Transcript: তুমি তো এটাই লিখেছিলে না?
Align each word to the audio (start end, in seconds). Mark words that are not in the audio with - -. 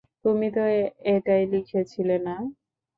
তুমি 0.25 0.47
তো 0.55 0.63
এটাই 1.13 1.43
লিখেছিলে 1.53 2.15
না? 2.27 2.35